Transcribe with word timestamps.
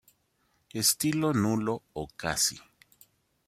Estilo 0.81 1.31
nulo 1.41 1.75
o 1.93 2.07
casi. 2.23 2.57